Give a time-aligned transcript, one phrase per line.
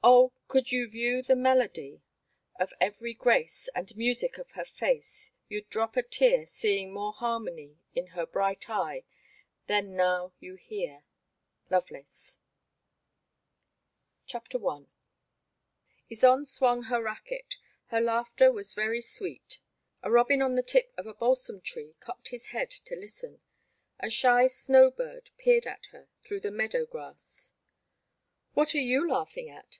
[0.00, 0.30] Oh!
[0.46, 2.02] could you view the melodie
[2.54, 7.12] Of ev'ry grace, And musick of her face, You *d drop a teare, Seeing more
[7.14, 9.02] harmonie In her bright eye,
[9.66, 11.02] Then now you heare."
[11.68, 12.38] I/)VKX^CS.
[14.32, 14.58] I.
[14.60, 14.86] Y
[16.14, 17.56] SONDE swung her racquet.
[17.86, 19.58] Her laughter was very sweet.
[20.04, 23.40] A robin on the tip of a balsam tree cocked his head to listen;
[23.98, 27.52] a shy snow bird peered at her through the meadow grass.
[28.54, 29.76] *'What are you laughing at?"